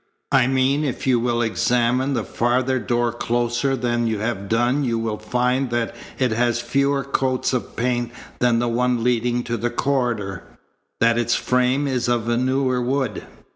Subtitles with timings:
[0.31, 4.97] I mean if you will examine the farther door closer than you have done you
[4.97, 9.69] will find that it has fewer coats of paint than the one leading to the
[9.69, 10.41] corridor,
[11.01, 13.27] that its frame is of newer wood.